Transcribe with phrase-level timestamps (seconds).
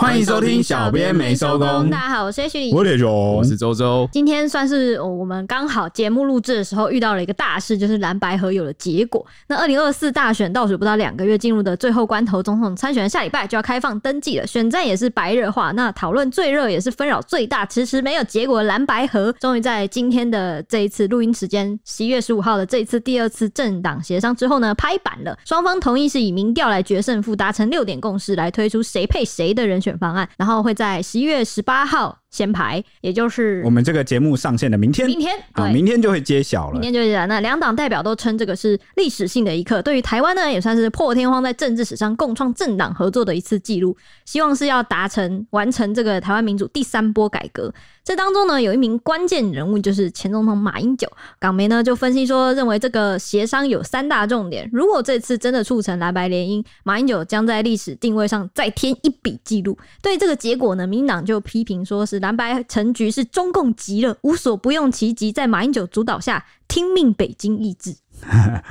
[0.00, 1.90] 欢迎收听小编没收工。
[1.90, 4.08] 大家好，我是 H 李，我是熊，我是周周。
[4.10, 9.24] 今天算是我们刚好节目录制的时候遇到了一个大事，就是蓝白合有了结果。
[9.46, 15.70] 那二零二四大选倒数不到两个月，进入的最后关头，总统参选下礼拜就要开放登记了，选战也是白热化。
[15.72, 36.74] 那讨论最热也是纷扰最大，迟迟没有结果的蓝白合，终于在今天的这一次录音时间，十一月十五号的这一次第二次政党协商之后呢，拍板了，双方同意是以民调来决胜负，达成六点共识，来推出谁配谁的人选方案，然后会在十一月十八号先排，也就是我们这个节目上线的明天，明天啊，明天就会揭晓了。
[36.74, 37.26] 明天就会揭晓。
[37.26, 43.96] 那两党代表都称这个是历史性的一刻，对于台湾呢，也算是破天荒在政治史上共创政党合作的一次记录。
[44.24, 47.72] 希望是要达成完成这个台湾民主第三波改革。
[48.02, 51.08] 这当中呢，有一名关键人物，就是前总统马英九。
[51.38, 54.68] 港媒呢就分析说，认为这个协商有三大重点。
[54.72, 59.76] 如果这次真的促成蓝白联姻，马英九将在历史定位上再添一笔记录。
[60.00, 67.96] 对这个结果呢，民党就批评说是蓝白成局是中共急了，无所不用其极，在马英九主导下听命北京意志。
[68.20, 68.62] 啊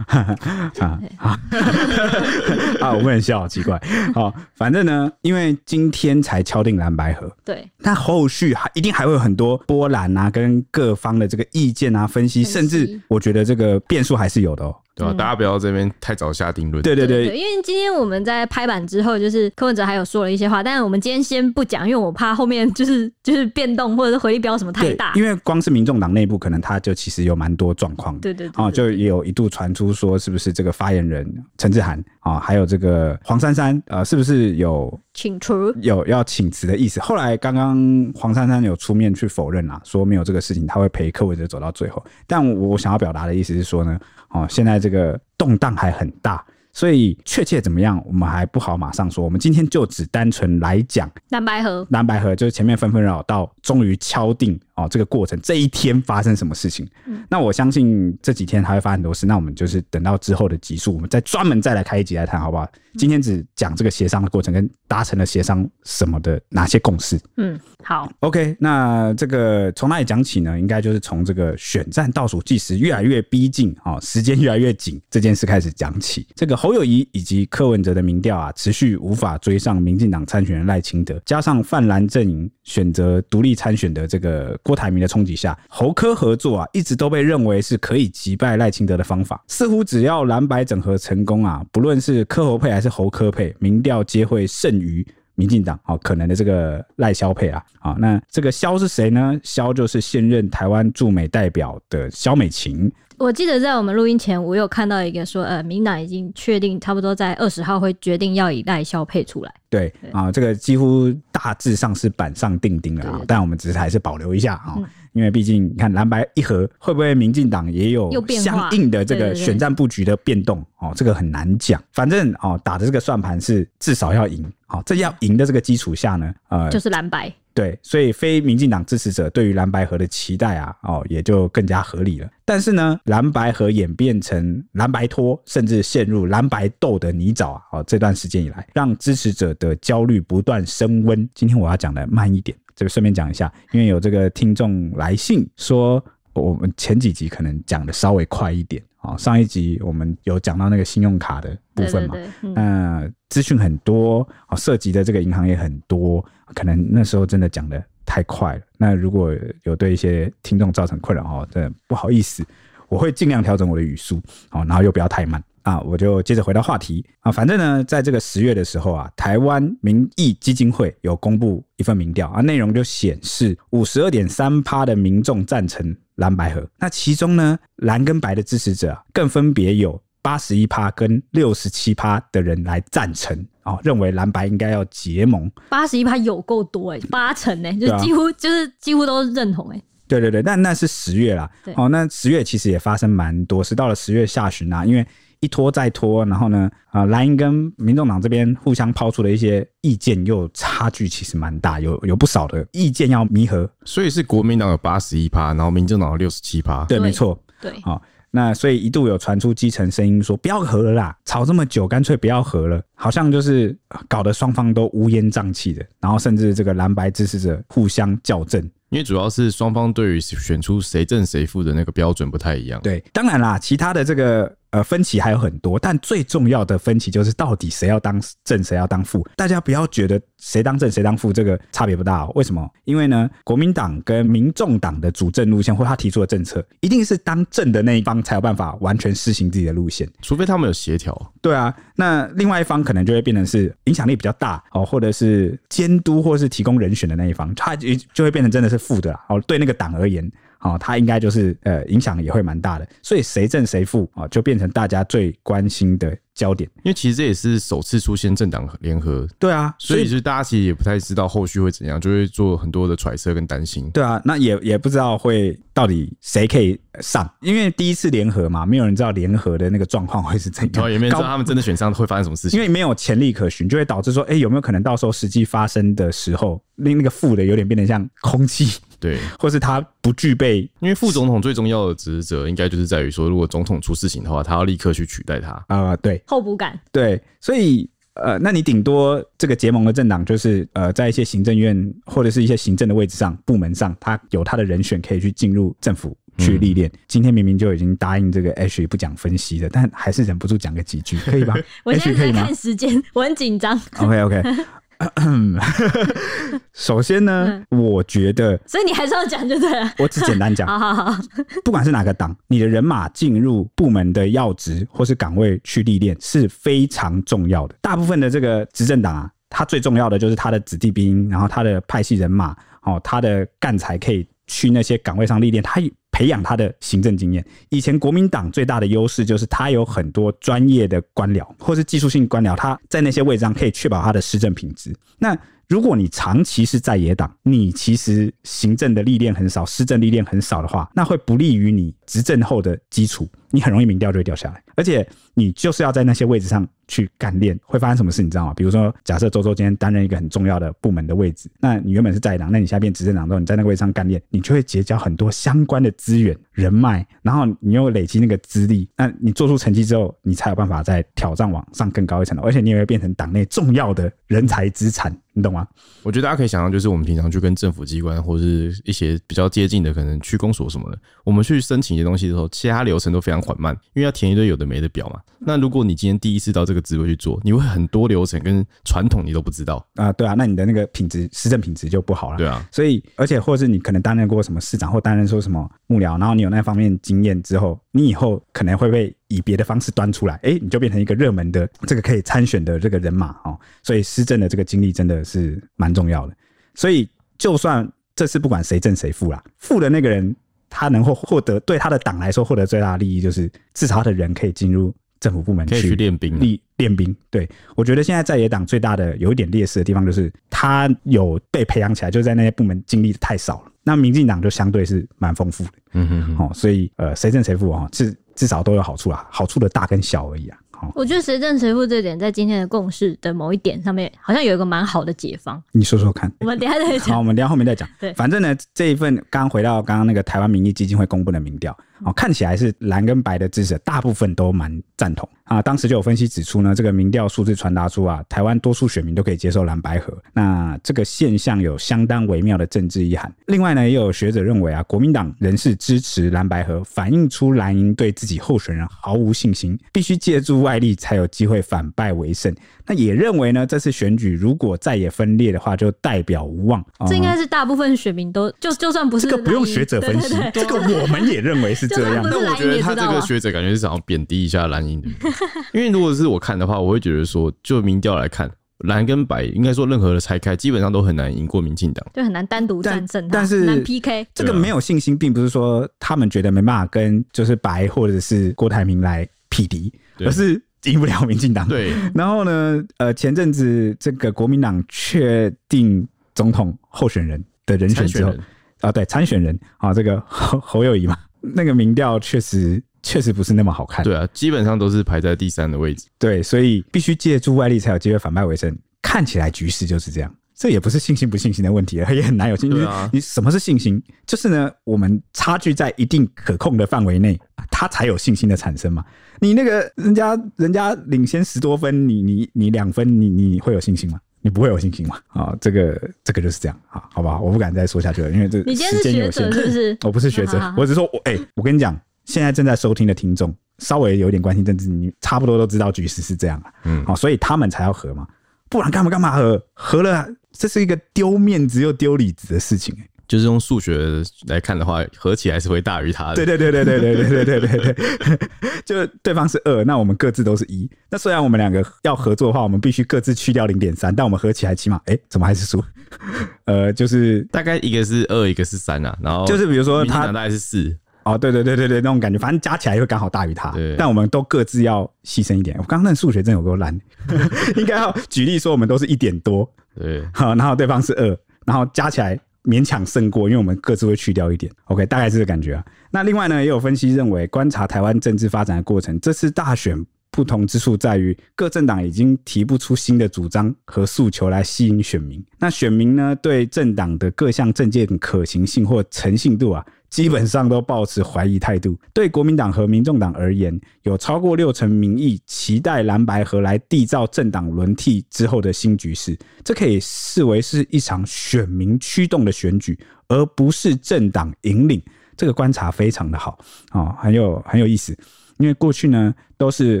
[1.18, 1.38] 啊！
[2.80, 3.78] 啊，我不能笑，好奇怪。
[4.14, 14.74] 好，反正呢，因为今天才敲定蓝白河，对，那后续还一定还会有很多波澜啊，跟各方的这个意见啊分析，甚至我觉得这个变数还是有的哦。
[14.94, 15.14] 对吧？
[15.14, 16.82] 大家不要这边太早下定论。
[16.82, 25.12] 对对对，因为今天我们在拍板之后，就是柯文哲还有说了一些话，但是我们今天先不讲，因为我怕后面就是就是变动或者是回力标什么太大。
[25.14, 28.18] 因为光是民众党内部，可能他就其实有蛮多状况。
[28.18, 35.74] 对对对，哦，就也有一度传出说，是不是这个发言人陈志涵啊，还有这个黄珊珊，呃，是不是有请辞？
[35.80, 37.00] 有要请辞的意思？
[37.00, 42.04] 后来刚刚黄珊珊有出面去否认啊，说没有这个事情，他会陪柯文哲走到最后。
[42.26, 43.98] 但我想要表达的意思是说呢。
[44.32, 49.22] 哦，现在这个动荡还很大，所以确切怎么样，我们还不好马上说。
[49.22, 54.58] 我们今天就只单纯来讲蓝白河，蓝白河就是前面纷纷扰扰到终于敲定。
[54.82, 56.88] 哦，这个过程这一天发生什么事情？
[57.06, 59.26] 嗯，那我相信这几天还会发生很多事。
[59.26, 62.68] 那我们就是等到之后的集数，我们再专门再来开一集来谈，好不好？
[62.98, 67.18] 今天只讲这个协商的过程跟达成了协商什么的哪些共识。
[67.38, 68.54] 嗯，好，OK。
[68.58, 70.60] 那这个从哪里讲起呢？
[70.60, 76.26] 应该就是从这个选战倒数计时越来越逼近啊，时间越来越紧这件事开始讲起。
[76.34, 84.58] 这个侯友谊以及柯文哲的民调啊，持续无法追上民进党参选人赖清德，加上泛蓝阵营选择独立参选的这个。
[84.72, 89.44] 郭台铭的冲击下，侯科合作啊，一直都被认为是可以击败赖清德的方法。
[89.48, 95.78] 似乎只要蓝白整合成功啊，不论是科侯配还是侯科配，民调皆会胜于民进党。
[95.82, 99.38] 好，可能的这个赖萧配啊，好，那这个萧是谁呢？
[99.42, 102.90] 萧就是现任台湾驻美代表的萧美琴。
[103.18, 109.54] 我记得在我们录音前，我有看到一个说，呃，民党已经确定差不多在二十号会决定要以赖萧配出来。
[109.70, 114.76] 对啊，这个几乎大致上是板上钉钉了啊，但我们只是还是保留一下啊，
[115.12, 120.92] 因为毕竟你看蓝白一合，会不会民进党也有相应的这个选战布局的变动哦？
[120.94, 121.82] 这个很难讲。
[121.92, 124.44] 反正哦，打的这个算盘是至少要赢。
[124.66, 127.32] 好，这要赢的这个基础下呢，呃，就是蓝白。
[127.54, 132.30] 对，所以非民进党支持者对于蓝白河的期待啊，哦，也就更加合理了。
[132.44, 141.28] 但是呢，蓝白河演变成蓝白拖，甚至陷入蓝白斗的泥沼啊，哦，这段时间以来，让支持者的焦虑不断升温。
[141.34, 146.02] 今天我要讲的慢一点，这个顺便讲一下，因为有这个听众来信说，
[146.32, 148.82] 我们前几集可能讲的稍微快一点。
[149.02, 152.14] 哦，上一集我们有讲到那个信用卡的部分嘛？
[152.54, 156.24] 那资讯很多，哦，涉及的这个银行也很多，
[156.54, 158.62] 可能那时候真的讲的太快了。
[158.78, 162.44] 那如果有对一些听众造成困扰哦，真的不好意思，
[162.88, 165.80] 我会尽量调整我的语速，哦，然后又不要太慢啊。
[165.80, 175.96] 我就接着回到话题啊，反正呢，在这个十月的时候啊，台湾民意基金会有公布一份民调啊，内容就显示五十二点三趴的民众赞成。
[176.16, 185.50] 蓝白合，那其中呢，蓝跟白的支持者啊，更分别有八十一趴跟六十七趴的人来赞成哦，认为蓝白应该要结盟。
[185.70, 189.82] 八十一趴有够多哎，八成哎，就几乎、啊、就是几乎都认同哎。
[190.06, 195.04] 对对对，但那是十月啦，哦，那十月其实也发生蛮多事，到了十月下旬啊，因为。
[195.42, 208.00] 一拖再拖，然后呢，啊，蓝营跟民众党这边互相抛出的一些意见，又差距其实蛮大，有有不少的意见要弥合，所以是国民党有八十一趴，然后民众党有六十七趴，对，没错，对，啊，
[208.30, 213.76] 那所以一度有传出基层声音说不要和了啦，吵这么久，干脆不要和了，好像就是
[214.08, 218.62] 搞得双方都乌烟瘴气的，然后甚至这个蓝白支持者互相较正。
[218.90, 222.78] 因为主要是双方对于选出谁正谁负的那个标准不太一样。
[222.82, 229.22] 对，当然啦，其他的这个呃，分歧还有很多，但最重要的分歧就是到底谁要当正，谁要当副。
[229.36, 232.32] 大家不要觉得谁当正谁当副这个差别不大哦。
[232.34, 232.66] 为什么？
[232.84, 241.14] 因为呢，国民党跟民众党的主政路线或他提出的政策，一定是当正的那一方才有办法完全施行自己的路线，除非他们有协调。
[241.42, 249.20] 对啊，那另外一方可能就会变成是影响力比较大哦，或者是监督或是提供人选的那一方，他就就会变成真的是副的啦。
[249.28, 250.32] 哦，对那个党而言。
[250.62, 256.70] 哦，它应该就是呃，影响也会蛮大的，所以谁正谁负啊，就变成大家最关心的焦点。
[256.84, 263.90] 因为其实这也是首次出现政党联合，对啊，所以就是大家其实也不太知道后续会怎样，就会做很多的揣测跟担心。
[263.90, 278.78] 对啊，那也也不知道会到底谁可以上，因为第一次联合嘛，没有人知道联合的那个状况会是怎样，也没人知道他们真的选上会发生什么事情，因为没有前例可循，就会导致说，哎、欸，有没有可能到时候实际发生的时候，那那个负的有点变得像空气。
[279.02, 285.96] 对，或是他不具备，因为副总统最重要的职责，应该就是在于说，如果总统出事情的话，他要立刻去取代他啊、呃。
[285.96, 286.78] 对，候补感。
[286.92, 296.88] 对，所以呃，那你顶多这个结盟的政党，就是呃，在一些行政院或者是一些行政的位置上、部门上，他有他的人选可以去进入政府去历练。
[296.88, 301.56] 嗯、今天明明就已经答应这个 H 不讲分析的，但还是忍不住讲个几句，可以吧？
[301.84, 303.76] 我现在在看时间，我很紧张。
[303.98, 304.42] OK OK。
[306.72, 309.92] 首先呢，我觉得，所以你还是要讲就对了。
[309.98, 311.22] 我只简单讲，好好好，
[311.64, 317.74] 不管是哪个党，你的人马进入部门的要职或是岗位去历练是非常重要的。
[317.80, 325.80] 大部分的这个执政党啊，它最重要的就是他的子弟兵，然后他的派系人马，哦，他的干才可以去那些岗位上历练，他
[326.12, 327.44] 培养他的行政经验。
[327.70, 334.94] 以前国民党最大的优势就是他有很多专业的官僚或是技术性官僚，他在那些位置上可以确保他的施政品质。
[335.18, 335.36] 那
[335.68, 344.60] 如果你长期是在野党，你其实行政的历练很少，施政历练很少的话，那会不利于你执政后的基础，你很容易民调就会掉下来。
[344.74, 348.54] 而且你就是要在那些位置上去干练，会发生什么事你知道吗？
[348.54, 365.14] 比如说，假设周周今天担任一个很重要的部门的位置，那你原本是在党，那你现在变执政党之后，你在那个位置上干练，你就会结交很多相关的资源、人脉，然后你又累积那个资历，那你做出成绩之后，你才有办法在挑战往上更高一层楼，而且你也会变成党内重要的人才资产。
[365.34, 365.66] 你懂吗？
[366.02, 375.20] 我觉得大家可以想象，就是我们平常去跟政府机关或者是一些比较接近的，可能区公所什么的，我们去申请一些东西的时候，其他流程都非常缓慢，因为要填一堆有的没的表嘛。
[375.38, 382.38] 那如果你今天第一次到这个职位去做，你会很多流程跟传统你都不知道啊，对啊，那你的那个品质、施政品质就不好了。
[382.38, 393.58] 对啊，所以而且或是你可能担任过什么市长，或担任说什么幕僚，然后你有那方面经验之后，你以后可能会被以别的方式端出来，哎，你就变成一个热门的这个可以参选的这个人马哦。
[393.82, 396.34] 所以施政的这个经历真的是蛮重要的。
[396.74, 400.34] 所以就算这次不管谁正谁负啦，负的那个人
[400.72, 407.14] 他能够获得对他的党来说获得最大的利益，就是至少他的人可以进入政府部门去练兵，练兵。
[407.30, 413.72] 对，我觉得现在在野党最大的有一点劣势的地方，就是他有被培养起来，就在那些部门经历的太少了。
[413.84, 418.16] 那民进党就相对是蛮丰富的，嗯哼哼，哦，所以呃，谁胜谁负啊，是。
[418.34, 420.58] 至少都有好处啊，好处的大跟小而已啊。
[420.94, 425.62] 我觉得谁正谁负这点，在今天的共识的某一点上面，好像有一个蛮好的解方。
[425.72, 426.30] 你说说看。
[426.40, 427.14] 我们等下再讲。
[427.14, 427.88] 好，我们等下后面再讲。
[427.98, 431.76] 对，反正呢，这一份刚回到刚刚那个台湾民意基金会公布的民调。
[432.04, 435.62] 哦，看起来是蓝跟白的支持，大部分都蛮赞同啊。
[435.62, 443.32] 当时就有分析指出呢，这个民调数字传达出啊，台湾多数选民都可以接受蓝白河，那这个现象有相当微妙的政治意涵。
[443.46, 452.52] 另外呢，也有学者认为啊，国民党人士支持蓝白河，反映出蓝营对自己候选人毫无信心，必须借助外力才有机会反败为胜。
[452.84, 456.84] 那也认为呢，这次选举如果再也分裂的话，就代表无望。
[457.06, 461.92] 这应该是大部分选民都就就算不是这个不用学者分析，这个我们也认为是。
[461.92, 465.08] 这样，那我觉得他这个学者感觉是想要贬低一下蓝营的，
[465.72, 473.28] 因为如果是我看的话，我会觉得说，就民调来看，蓝跟白应该说任何的拆开，基本上都很难赢过民进党，就很难单独战胜。
[473.28, 481.68] 但是难 PK 这个没有信心，并不是说他们觉得没办法跟就是白或者是郭台铭来匹敌，而是赢不了民进党。
[481.68, 488.34] 对， 然后呢，呃，前阵子这个国民党确定总统候选人的人选之后，
[488.80, 491.16] 啊，对，参选人啊，这个侯侯友宜嘛。
[491.40, 498.76] 那个民调确实确实不是那么好看，对啊，基本上都是排在第三的位置，对，所以必须借助外力才有机会反败为胜。
[499.00, 502.86] 看起来局势就是这样，这也不是信心不信心的问题，也很难有信心。
[502.86, 504.00] 啊、你什么是信心？
[504.24, 507.38] 就是呢，我们差距在一定可控的范围内，
[507.70, 509.04] 它才有信心的产生嘛。
[509.40, 514.20] 你那个人家人家领先十多分，你你你两分，你你会有信心吗？
[514.40, 515.18] 你不会有信心吗？
[515.28, 517.40] 啊，这个这个就是这样啊，好不好？
[517.40, 519.52] 我不敢再说下去了，因为这时间有限。
[519.52, 519.98] 是不是？
[520.06, 526.72] 我不是学者， 我只是说我哎、欸，我跟你讲，现在正在收听的听众，稍微有一点关心政治，你差不多都知道局势是这样啊。
[526.84, 528.26] 嗯，好，所以他们才要和嘛，
[528.68, 529.62] 不然干嘛干嘛和？
[529.74, 532.96] 和了，这是一个丢面子又丢里子的事情。
[533.28, 536.34] 就是用数学来看的话，合起来是会大于它的。
[536.34, 538.38] 对对对对对对对对对对对，
[538.84, 540.90] 就对方是二，那我们各自都是一。
[541.08, 545.82] 那虽然我们两个要合作的话，我们必须各自去掉零点三，但我们合起来起码，哎，怎么还是输？
[546.66, 549.16] 呃，就是大概一个是二，一个是三啊。
[549.22, 550.94] 然后就是比如说他大概是四。
[551.24, 553.70] 哦，对对对对对，那种感觉，反正加起来会刚好大于他。
[553.72, 553.96] 对。
[553.96, 555.76] 但我们都各自要牺牲一点。
[555.78, 556.98] 我刚刚那数学真有够烂，
[557.76, 559.68] 应该要举例说，我们都是一点多。
[559.98, 560.24] 对。
[560.34, 562.38] 好，然后对方是二，然后加起来。
[562.64, 564.70] 勉强胜过，因为我们各自会去掉一点。
[564.84, 565.84] OK，大概是这个感觉啊。
[566.12, 569.98] 那另外呢，也有分析认为，观察台湾政治发展的过程，这次大选
[570.32, 575.44] 不同之处在于，各政党已经提不出新的主张和诉求来吸引选民。
[575.60, 579.86] 那选民呢，对政党的各项政见可行性或诚信度啊。
[580.08, 581.98] 基本上都抱持怀疑态度。
[582.12, 589.34] 对国民党和民众党而言，有超过六成民意期待蓝白河来缔造政党轮替之后的新局势。
[589.64, 592.98] 这可以视为是一场选民驱动的选举，
[593.28, 595.02] 而不是政党引领。
[595.34, 596.58] 这个观察非常的好
[596.90, 598.14] 啊，很有很有意思。
[598.62, 600.00] 因为过去呢，都是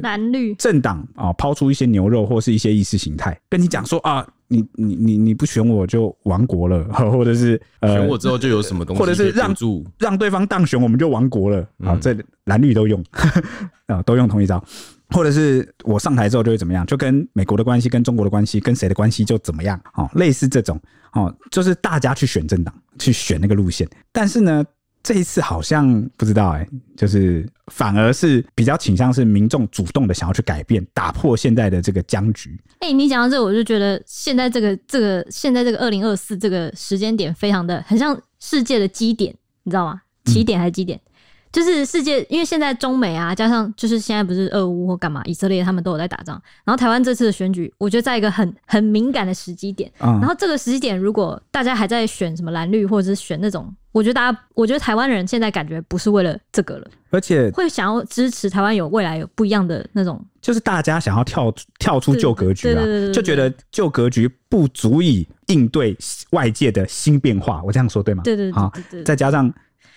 [0.00, 4.26] 蓝绿政党啊抛出一些牛肉或是一些意识形态，跟你讲说啊。
[4.52, 9.54] 你你你你不选我就亡国了， 或者是呃，选我之后就有什么东西，或者是让
[9.96, 11.96] 让对方当选我们就亡国了啊！
[12.02, 12.12] 这
[12.46, 13.00] 蓝绿都用
[13.86, 14.60] 啊，都用同一招，
[15.10, 20.10] 或者是我上台之后就会怎么样，就跟美国的关系、跟中国的关系、跟谁的关系就怎么样啊？
[20.14, 20.76] 类似这种
[21.12, 24.64] 哦，就是大家去选政党，去选那个路线，但是呢。
[25.02, 26.66] 这一次好像不知道哎、
[26.96, 32.58] 就是反而是比较倾向是民众主动的想要去改变、打破现在的这个僵局。
[32.80, 40.02] 哎、你讲到这，我就觉得现在这个这个现在这个二零二四这个时间点非常的很像世界的基点，你知道吗？
[40.26, 41.00] 起点还是基点？
[41.52, 46.40] 就是世界，因为现在中美啊，加上就是现在不是俄乌或干嘛，以色列他们都有在打仗。
[46.64, 49.90] 然后台湾这次的选举，我觉得在一个很很敏感的时机点。
[49.98, 65.96] 然后这个时机点，如果大家还在选什么蓝绿，或者是选那种，我觉得大家，我觉得台湾人现在感觉不是为了这个了，而且会想要支持台湾有未来有不一样的那种，就是大家想要跳跳出旧格局啊，就觉得旧格局不足以应对
[66.30, 67.60] 外界的新变化。
[67.64, 68.22] 我这样说对吗？
[68.22, 69.52] 对对对，对，对，再加上。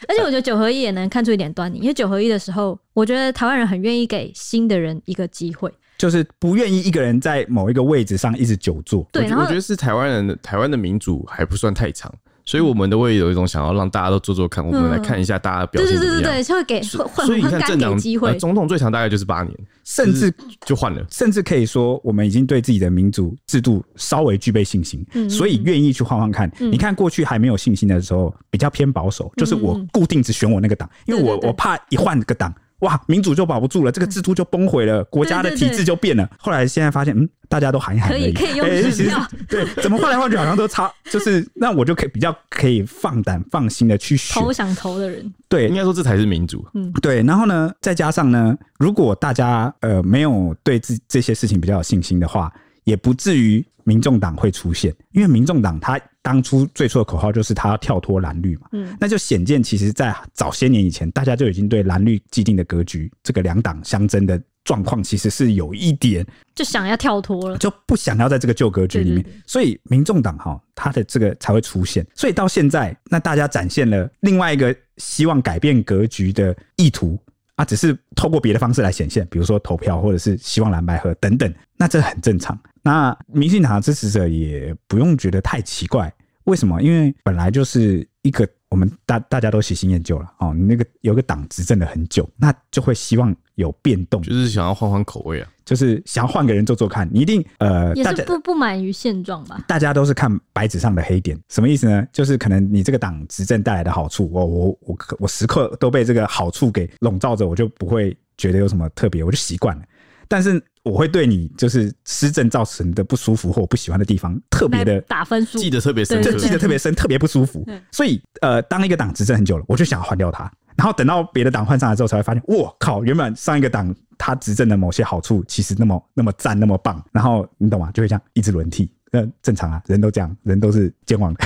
[0.07, 9.07] 而且我觉得九合一也能看出一点端倪，因为九合一的时候，我觉得台湾人很愿意给新的人一个机会，就是不愿意一个人在某一个位置上一直久坐。
[9.12, 12.13] 对，然后我觉得是台湾人的台湾的民主还不算太长。
[12.46, 16.14] 所以我们都会有一种想要让大家都做做看，我们来看一下大家的表现怎么样。
[16.16, 20.34] 对对对对，就会给会所以你看政党机会，总统最长大概就是八年，甚至
[20.66, 21.02] 就换了。
[21.10, 26.52] 甚至可以说，我们已经对自己的民主制度稍微具备信心，所以愿意去换换看。
[26.60, 32.54] 你看过去还没有信心的时候，比较偏保守，就是我固定只选我那个党，因为我我怕一换个党。
[32.84, 36.30] 哇，民主就保不住了，这个制度就崩毁了，国家的体制就变了。
[36.38, 39.28] 后来现在发现，嗯，大家都喊一喊而已，可以可以用选票。
[39.50, 45.34] 对，怎么换来换去好像都差，就是那我就可以比较可以放胆放心的去选投想投的人。
[45.48, 46.66] 对，应该说这才是民主。
[46.74, 47.24] 嗯，对。
[47.24, 52.52] 然后呢，再加上呢，如果大家呃没有对这这些事情比较有信心的话，
[52.84, 56.00] 也不至于民众党会出现，因为民众党他。
[56.24, 66.25] 当初最初的口号就是他要跳脱蓝绿嘛，嗯，那就显见其实，在早些年以前，大家就已经对蓝绿既定的格局，这个两党相争的状况，其实是有一点
[66.56, 72.08] 就想要跳脱了，就不想要在这个旧格局里面，所以民众党哈，他的这个才会出现。
[72.15, 77.20] 所以到现在，那大家展现了另外一个希望改变格局的意图
[77.55, 82.60] 啊，只是透过别的方式来显现，比如说投票，或者是希望蓝白合等等，那这很正常。
[82.81, 86.12] 那民进党的支持者也不用觉得太奇怪，
[86.45, 86.81] 为什么？
[86.81, 97.10] 因为本来就是一个我们大大家都喜新厌旧了哦，你那个有个党执政了很久，那就会希望有变动，就是想要换换口味啊，就是想要换个人做做看。
[97.12, 99.63] 你一定呃，也是不不满于现状吧？
[99.67, 102.05] 大家都是看白纸上的黑点，什么意思呢？
[102.12, 109.84] 就是可能你这个党执政带来的好处，我我我我时刻都被这个好处给笼罩着，我就不会觉得有什么特别，我就习惯了。
[110.27, 117.63] 但是我会对你就是施政造成的不舒服或我不喜欢的地方特别的打分数，记得特别深，就记得特别深，特别不舒服。
[117.91, 120.51] 所以呃，当一个党执政很久了，我就想要换掉它。
[120.75, 123.93] 然后等到别的党换上来之后，才会发现，我靠，原本上一个党
[124.25, 127.03] 他执政的某些好处其实那么那么赞那么棒。
[127.12, 127.92] 然后你懂吗？
[127.92, 128.89] 就会这样一直轮替。
[129.12, 131.46] 那正常啊，人都这样，人都是健忘的。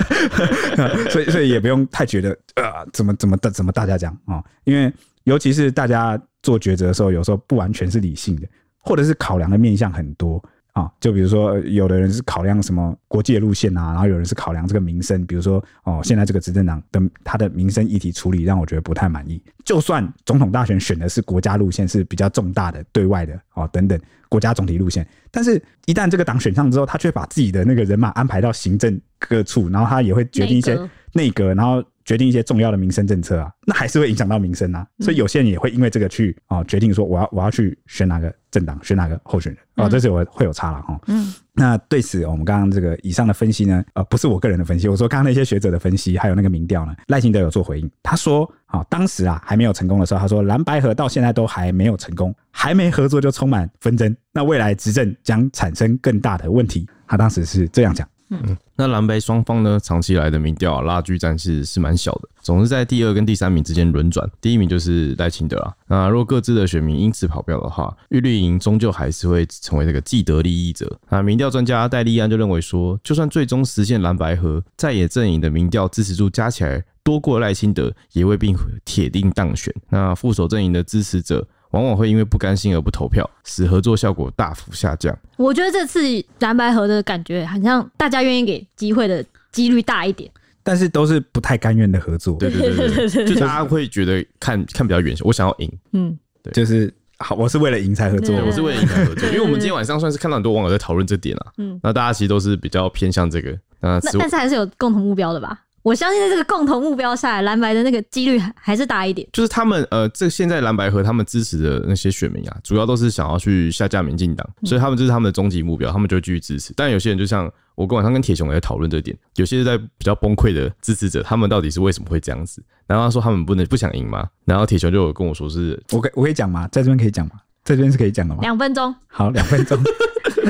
[1.10, 4.44] 所以所以也不用太觉得呃，怎么怎么的怎么大家讲啊？
[4.64, 4.92] 因为
[5.24, 6.20] 尤其是大家。
[6.42, 8.46] 做抉择的时候，有时候不完全是理性的，
[8.78, 10.40] 或者是考量的面向很多
[10.76, 19.42] 啊，就比如说有的人是考量什么国际的路线啊，然后有人是考量这个民生，比如说哦，现在这个执政党的他的民生议题处理让我觉得不太满意。
[19.64, 30.78] 就算总统大选选的是国家路线，是比较重大的对外的哦等等国家总体路线，但是一旦这个党选上之后，他却把自己的那个人马安排到行政各处，然后他也会决定一些
[31.14, 31.82] 内阁，然后。
[32.06, 39.60] 决定一些重要的民生政策啊，那还是会影响到民生啊，所以有些人也会因为这个去啊、哦、决定说我要我要去选哪个政党，选哪个候选人。
[39.74, 40.98] 啊、哦，这是我会有差了哈。
[41.08, 58.08] 嗯，那对此我们刚刚这个以上的分析呢，呃，不是我个人的分析，我说刚刚那些学者的分析，还有那个民调呢，赖清德有做回应，他说啊、哦，当时啊还没有成功的时候，他说蓝白合到现在都还没有成功，还没合作就充满纷争，那未来执政将产生更大的问题，他当时是这样讲。
[58.28, 65.72] 嗯，那蓝白双方呢，长期来的民调啊，拉锯战是是蛮小的，总是在第二跟第三名之间轮转，第一名就是赖清德啊。
[65.86, 70.98] 那若各自的选民因此跑票的话，玉绿营终究还是会成为这个既得利益者。
[71.08, 78.52] 那民调专家戴立安就认为说，就算最终实现蓝白合，在野阵营的民调支持度加起来多过赖清德，也未必
[78.84, 79.72] 铁定当选。
[79.88, 81.46] 那副手阵营的支持者。
[81.76, 85.16] 往往会因为不甘心而不投票，使合作效果大幅下降。
[85.36, 86.00] 我觉得这次
[86.38, 90.30] 蓝白合的感觉，好像大家愿意给机会的几率大一点，
[90.62, 92.36] 但是都是不太甘愿的合作。
[92.38, 95.70] 对对对对，对，就大家会觉得看看比较远，我想要赢。
[95.92, 99.28] 嗯，对，就是好，我是为了赢才合作，我是为了赢才合作。
[99.28, 101.52] 因为我们今天晚上算是看到很多网友在讨论这点啊。
[101.58, 103.50] 嗯，那大家其实都是比较偏向这个。
[103.80, 105.60] 那但是还是有共同目标的吧？
[105.86, 109.24] 我相信在这个共同目标下来，蓝白的那个几率还是大一点。
[109.32, 116.74] 就是他们呃，这现在蓝白和他们支持的那些选民啊，主要都是想要去下架民进党，所以他们这是他们的终极目标，他们就继续支持。
[116.76, 122.60] 但有些人就像我跟晚上跟铁雄也在讨论这点，有些在比较崩溃的支持者，他们到底是为什么会这样子？
[122.88, 124.28] 然后他说他们不能不想赢吗？
[124.44, 126.66] 然后铁雄就有跟我说是，我可我可以讲吗？
[126.72, 127.34] 在这边可以讲吗？
[127.66, 128.40] 在这边是可以讲的吗？
[128.42, 129.76] 两分钟，好，两分钟。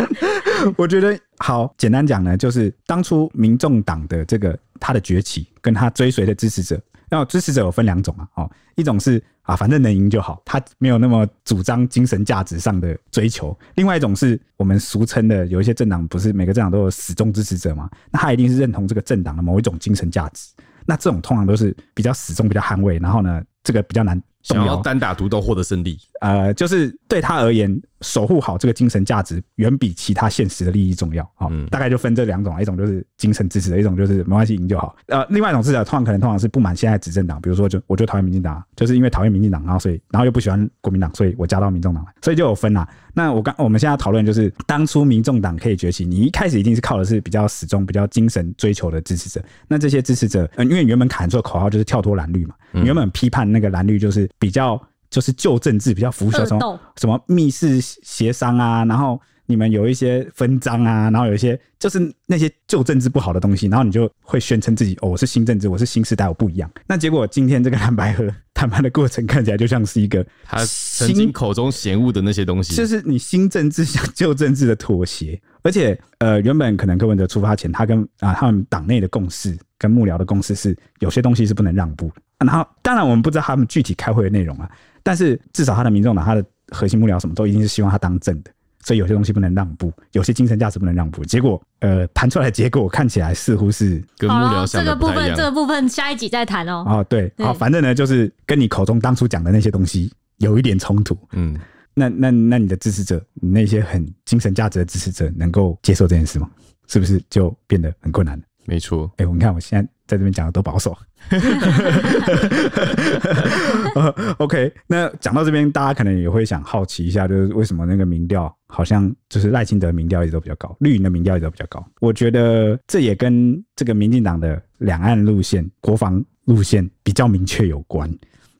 [0.76, 20.52] 我觉得好简单讲呢，就是当初民众党的这个他的崛起，跟他追随的支持者，然后支持者有分两种啊，哦，一种是啊，反正能赢就好，他没有那么主张精神价值上的追求；另外一种是我们俗称的，有一些政党不是每个政党都有死忠支持者嘛，那他一定是认同这个政党的某一种精神价值，
[20.84, 24.20] 那这种通常都是比较死忠、比较捍卫，然后呢，这个比较难。
[24.46, 31.28] 想要单打独斗获得胜利，呃，就是对他而言，守护好这个精神价值，远比其他现实的利益重要。
[31.34, 34.94] 好，大概就分这两种，一种就是精神支持的，一种就是没关系赢就好。
[35.08, 42.88] 呃，另外一种支持，通常可能通常是不满现在执政党，比如说就我就讨厌民进党，就是因为讨厌民进党，然后所以然后又不喜欢国民党，所以我加到民众党来，所以就有分啦。
[43.12, 49.42] 那我刚我们现在讨论就是，当初民众党可以崛起，你一开始一定是靠的是比较始终、比较精神追求的支持者。
[49.66, 54.80] 那这些支持者，呃，因为原本喊出的口号就是跳脱蓝绿嘛，你原本批判那个蓝绿就是比较。
[55.08, 66.68] 就是旧政治比较腐朽，什么什么密室协商啊，然后你们有一些分赃啊，然后有一些就是那些旧政治不好的东西，然后你就会宣称自己哦，我是新政治，我是新时代，我不一样。
[66.88, 75.40] 那结果今天这个蓝白合谈判的过程看起来就像是一个他曾经口中嫌恶的那些东西，就是你新政治向旧政治的妥协。
[75.62, 82.10] 而且呃，原本可能柯文哲出发前，他跟啊他们党内的共识跟幕僚的共识是有些东西是不能让步。
[82.44, 84.70] 然后当然我们不知道他们具体开会的内容啊。
[85.02, 88.50] 但是至少他的民众党，他的核心幕僚什么都一定是希望他当正的，
[88.82, 91.24] 所以有些东西不能让步，有些精神价值不能让步。
[91.24, 94.66] 结果，呃，谈出来的结果看起来似乎是跟幕僚。
[94.66, 96.84] 这个部分，这个部分下一集再谈哦。
[96.86, 101.16] 哦，对，好，反正呢，就是跟你口中当初讲的那些东西有一点冲突。
[101.32, 101.56] 嗯，
[101.94, 106.50] 那那那你的支持者，你那些很精神价值的支持者，能够接受这件事吗？
[106.88, 108.44] 是不是就变得很困难了？
[108.64, 109.08] 没错。
[109.18, 110.96] 哎，我看我现在在这边讲的都保守。
[114.38, 121.84] OK，那讲到这边，大家可能也会想好奇一下，就是为什么那个民调好像就是赖清德民调一直都比较高，绿营的民调一直都比较高。
[122.00, 128.10] 我觉得这也跟这个民进党的两岸路线、国防路线比较明确有关。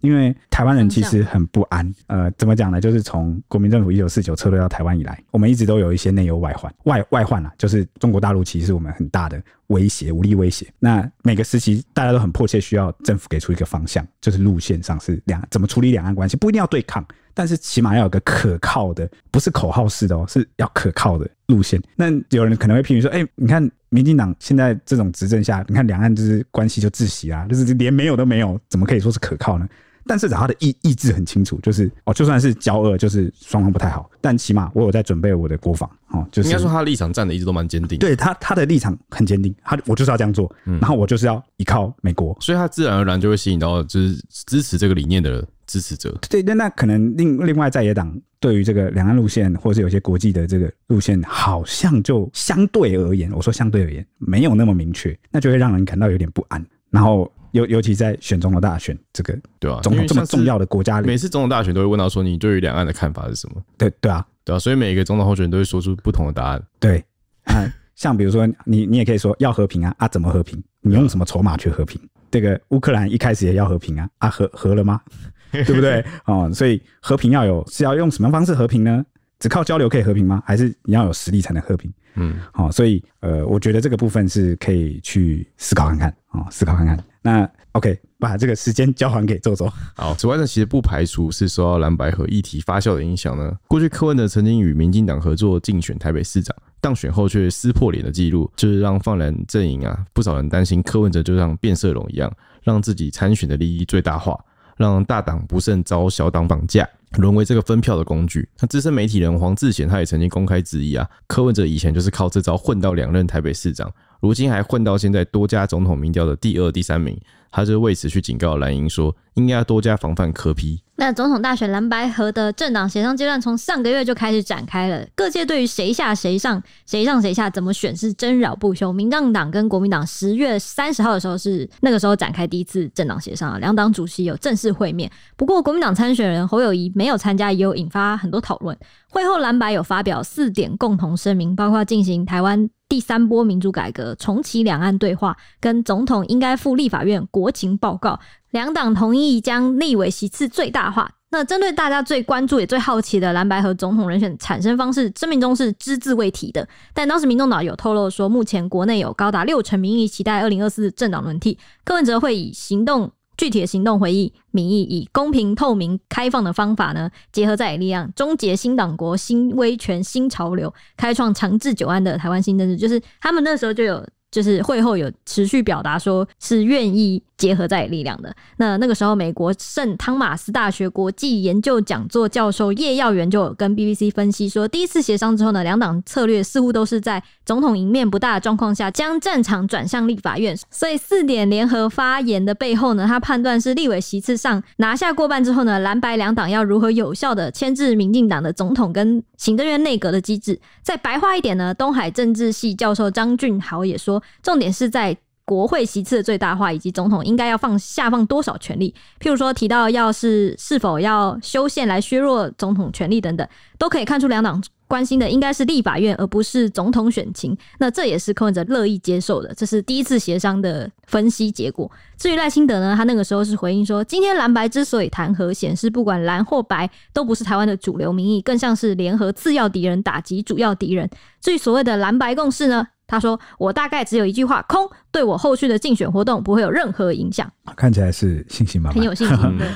[0.00, 2.81] 因为台湾人其实很不安，呃，怎么讲呢？
[2.81, 10.66] 就是从国民政府一九四九撤退到台湾以来，我们一直都有一些内忧外患，外外患啊，就是中国大陆其实是我们很大的威胁，武力威胁。
[10.79, 21.81] 那每个时期大家都很迫切需要政府给出一个方向，就是路线上是两怎么处理两岸关系，不一定要对抗，但是起码要有个可靠的，不是口号式的哦，是要可靠的路线。
[21.96, 29.68] 那有人可能会批评说，哎，你看民进党现在这种执政下，你看两岸就是关系就窒息啊，就是连没有都没有，怎么可以说是可靠呢？
[30.06, 44.14] 但是他的意意志很清楚，就是哦，就算是交恶，就是双方不太好，但起码我有在准备我的国防哦，就是应该说他的立场站的一直都蛮坚定，对他他的立场很坚定，他我就是要这样做，然后我就是要依靠美国，所以他自然而然就会吸引到就是
[44.46, 46.16] 支持这个理念的支持者。
[46.28, 56.64] 对，那那可能另另外在野党对于这个两岸路线，或是有些国际的这个路线，好像就相对而言，我说相对而言没有那么明确，那就会让人感到有点不安。
[56.90, 63.62] 然后尤尤其在选总统大选这个对啊，总统这么重要的国家里，每次总统大选都会问到说你对于两岸的看法是什么？
[63.78, 66.62] 对对啊，对啊，所以每一个总统候选人都会说出不同的答案。
[66.78, 67.02] 对
[67.44, 67.64] 啊，
[67.94, 70.62] 像比如说你你也可以说要和平啊啊，怎么和平？
[70.82, 72.00] 你用什么筹码去和平？
[72.30, 75.00] 这个乌克兰一开始也要和平啊啊，和和了吗？
[75.52, 76.04] 对不对？
[76.26, 79.04] 哦，所以和平要有是要用什么方式和平呢？
[79.38, 80.42] 只靠交流可以和平吗？
[80.46, 81.92] 还是你要有实力才能和平？
[82.14, 86.98] 嗯，好，所以呃，我觉得这个部分是可以去思考看看啊、哦，思考看看。
[87.26, 89.68] 那 OK，把这个时间交还给周周。
[89.96, 93.52] 好，此外呢，其实不排除是受到蓝白合议题发酵的影响呢。
[93.66, 104.38] 过去柯文哲曾经与民进党合作竞选台北市长，当选后却撕破脸的记录，就是让泛蓝阵营啊不少人担心柯文哲就像变色龙一样，让自己参选的利益最大化。
[104.76, 106.86] 让大党不慎遭小党绑架，
[107.16, 108.46] 沦为这个分票的工具。
[108.60, 117.18] 那资深媒体人黄志贤他也曾经公开质疑啊，柯文哲以前就是靠这招混到两任台北市长，如今还混到现在多家总统民调的第二、第三名。
[117.56, 120.82] 他就为此去警告蓝营说，应该要多加防范柯 P。
[120.96, 128.92] 那总统大选蓝白合的政党协商阶段从上个月就开始展开了，各界对于谁下谁上、谁上谁下怎么选是争扰不休。
[128.92, 135.10] 民进党跟国民党十月三十号的时候是那个时候展开第一次政党协商啊，两党主席有正式会面。
[135.34, 138.76] 不过国民党参选人侯友谊没有参加，也有引发很多讨论。
[139.08, 148.18] 会后蓝白有发表四点共同声明，包括进行台湾第三波民主改革、重启两岸对话、跟总统应该赴立法院国情报告。
[148.50, 151.11] 两党同意将立委席次最大化。
[151.28, 156.66] 那针对大家最关注也最好奇的蓝白和总统人选产生方式，声明中是只字未提的。
[156.94, 172.76] 但当时民众党有透露说，目前国内有高达六成民意期待二零二四政党轮替，柯文哲会以行动具体的行动回应民意，以公平、透明、开放的方法呢，结合在野力量，终结新党国、新威权、新潮流，开创长治久安的台湾新政治。
[172.76, 174.02] 就是他们那时候就有。
[174.30, 178.34] 就是会后有持续表达说是愿意结合在力量的。
[178.56, 190.56] 那那个时候，美国圣汤马斯大学国际研究讲座教授叶耀元就有跟 BBC 分析说，第一次协商之后呢，两党策略似乎都是在总统赢面不大的状况下，将战场转向立法院。
[190.70, 200.58] 所以四点联合发言的背后呢，他判断是立委席次上拿下过半之后呢，蓝白两党要如何有效的牵制民进党的总统跟行政院内阁的机制。
[200.82, 204.15] 再白话一点呢，东海政治系教授张俊豪也说。
[204.42, 208.92] 重点是在国会席次的最大化，以及总统应该要放下放多少权力。
[209.20, 213.48] 譬如说提到要是是否要修宪来削弱总统权力等等，
[213.79, 217.57] 都可以看出两党关心的应该是立法院，而不是总统选情。
[217.79, 219.55] 那这也是柯文哲乐意接受的。
[219.55, 221.88] 这是第一次协商的分析结果。
[222.16, 231.09] 至于赖清德呢，他那个时候是回应说，今天蓝白之所以谈和，显示不管蓝或白都不是台湾的主流民意，更像是联合次要敌人打击主要敌人。
[231.40, 232.88] 至于所谓的蓝白共识呢？
[233.06, 239.36] 他说：“我大概只有一句话，空，对我后续的竞选活动不会有任何影响。”看起来是信心满满，很有信心。
[239.58, 239.68] 对。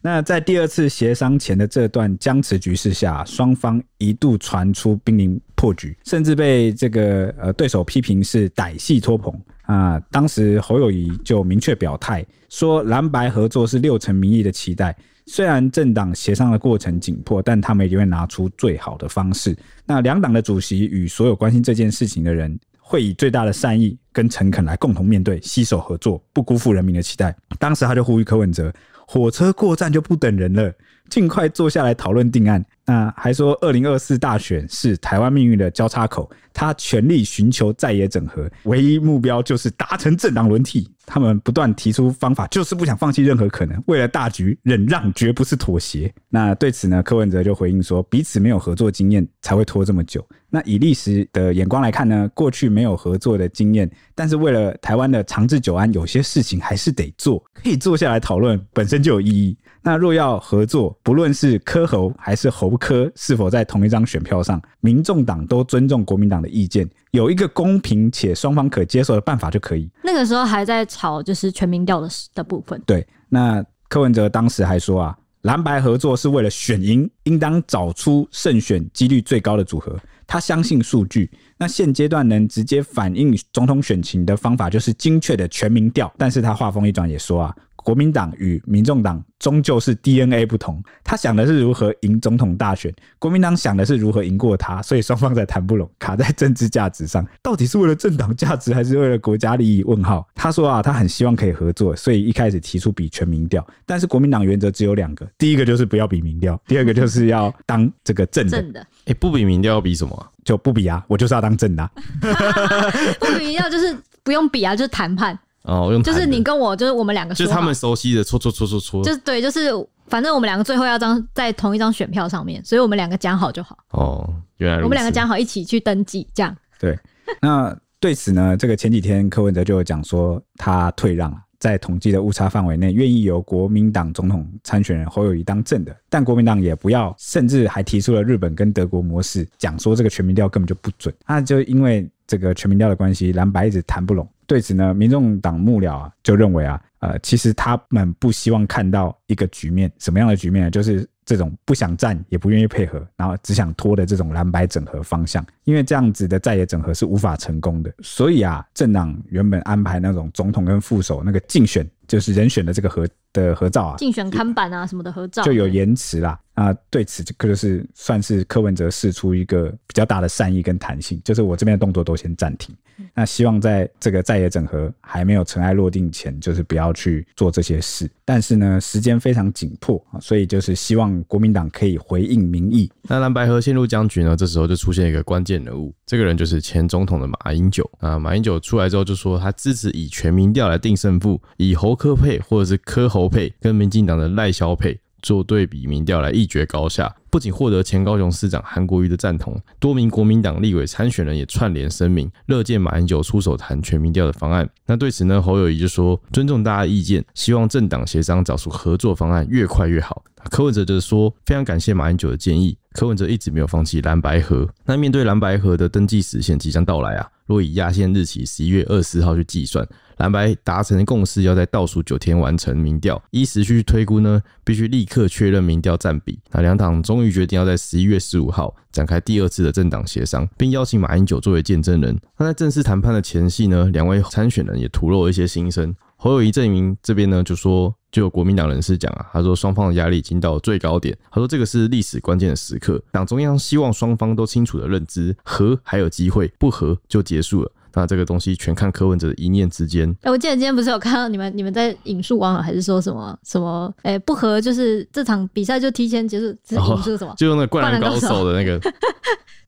[0.00, 9.98] 那在第二次协商前的这段僵持局势下，双方一度传出濒临破局，甚至被这个呃对手批评是歹戏拖棚啊。
[10.10, 14.96] 当时侯友宜就明确表态说，蓝白合作是六成民意的期待。
[15.26, 19.54] 虽然政党协商的过程紧迫，但他们一定会拿出最好的方式。
[19.84, 27.36] 那两党的主席与所有关心这件事情的人，会以最大的善意跟诚恳来共同面对，携手合作，不辜负人民的期待。
[27.58, 28.72] 当时他就呼吁柯文哲，
[29.06, 30.72] 火车过站就不等人了，
[31.08, 32.64] 尽快坐下来讨论定案。
[32.84, 40.90] 那还说，二零二四大选是台湾命运的交叉口，他全力寻求在野整合，唯一目标就是达成政党轮替。
[41.10, 43.82] 他们不断提出方法，就是不想放弃任何可能。
[43.86, 46.12] 为了大局，忍让绝不是妥协。
[46.28, 50.26] 那对此呢，柯文哲就回应说，彼此没有合作经验，才会拖这么久。
[50.50, 59.56] 那以历史的眼光来看呢，过去没有合作的经验，但是为了台湾的长治久安，有些事情还是得做，可以坐下来讨论，本身就有意义。
[59.82, 69.90] 那若要合作，不论是柯侯还是侯柯，是否在同一张选票上，民众党都尊重国民党的意见，有一个公平且双方可接受的办法就可以。
[70.02, 72.80] 那个时候还在吵就是全民调的的部分。
[72.84, 79.96] 对，那柯文哲当时还说啊，蓝白合作是为了选赢，应当找出胜选几率最高的组合。
[80.26, 86.12] 他相信数据，那现阶段能直接反映总统选情的方法就是精确的全民调。
[86.18, 87.56] 但是他话锋一转也说啊。
[87.88, 99.82] 国民党与民众党终究是 DNA 不同，他想的是如何赢总统大选，国民党想的是如何赢过他，所以双方在谈不拢，卡在政治价值上，到底是为了政党价值还是为了国家利益？
[99.84, 100.28] 问号。
[100.34, 108.60] 他说啊，他很希望可以合作，所以一开始提出比全民调，但是国民党原则只有两个，第一个就是不要比民调，第二个就是要当这个正的。
[108.60, 110.28] 正的，哎，不比民调要比什么啊？
[110.44, 111.90] 就不比啊，我就是要当正的啊。
[113.18, 115.38] 不比民调就是不用比啊，就是谈判。
[115.62, 119.70] 哦，用就是你跟我，就是我们两个，就是他们熟悉的搓搓搓搓搓，就是对，就是
[120.06, 123.76] 反正我们两个最后要张在同一张选票上面，所以我们两个讲好就好。
[123.90, 124.84] 哦，原来如此。
[124.84, 126.56] 我们两个讲好一起去登记，这样。
[126.80, 126.98] 对，
[127.42, 141.12] 那对此呢，这个前几天柯文哲就有讲说他退让，在统计的误差范围内，愿意由国民党总统参选人侯友谊当正的，但国民党也不要，甚至还提出了日本跟德国模式，讲说这个全民调根本就不准。
[141.26, 144.26] 那就因为这个全民调的关系，蓝白一直谈不拢。
[144.48, 150.70] 对此呢，民众党幕僚啊就认为啊，呃，其实他们不希望看到一个局面，什么样的局面呢？
[150.70, 157.92] 就是这种不想战也不愿意配合，然后只想拖的这种蓝白整合方向，因为这样子的在野整合是无法成功的。
[158.02, 166.40] 所以啊，政党原本安排那种总统跟副手那个竞选，就是人选的这个合的合照啊，竞选看板啊什么的合照，就有延迟啦。
[166.58, 172.74] 啊，对此这个就是算是柯文哲释出一个比较大的善意跟弹性，就是我这边的动作都先暂停。
[173.14, 178.10] 那希望在这个在野整合还没有尘埃落定前，就是不要去做这些事。
[178.24, 182.90] 但是呢，时间非常紧迫啊，所以就是希望国民党可以回应民意。
[183.02, 188.18] 那蓝白河陷入僵局呢，这时候就出现一个关键人物，这个人就是前总统的马英九啊。
[188.18, 194.98] 马英九出来之后就说，他支持以全民调来定胜负，以侯科配或者是柯侯配跟民进党的赖萧配。
[195.22, 204.68] 做对比民调来一决高下，不仅获得前高雄市长韩国瑜的赞同，多名国民党立委参选人也串联声明，乐见马英九出手谈全民调的方案。
[204.86, 210.22] 那对此呢，侯友宜就说尊重大家意见，希望政党协商找出合作方案，越快越好。
[210.50, 214.68] 柯文哲就是说非常感谢马英九的建议，柯文哲一直没有放弃蓝白合。
[214.84, 219.84] 那面对蓝白合的登记时限即将到来啊，若以压线日期十一月二十号去计算。
[220.18, 223.22] 蓝白达成共识，要在倒数九天完成民调。
[223.30, 226.36] 依时序推估呢，必须立刻确认民调占比。
[226.50, 232.18] 那两党终于决定要在十一月十五号展开第二次的政党协商，并邀请马英九作为见证人。
[232.36, 235.94] 那在正式谈判的前夕呢，两位参选人也吐露了一些心声。
[236.16, 241.16] 侯友宜阵营这边呢，就说就有国民党人士讲啊，他说双方的压力已经到了最高点。
[241.30, 247.70] 他说这个是历史关键的时刻，党中央希望双方都清楚的认知，和还有机会，不和就结束了。
[247.94, 250.08] 那这个东西全看柯文哲的一念之间。
[250.20, 253.92] 哎、欸，我记得今天不是有看到你们你们在引述网友，还是说什么什么？
[254.02, 257.32] 哎、欸，不和就是这场比赛就提前结束，引述什么？
[257.32, 258.80] 哦、就用那灌篮高手的那个。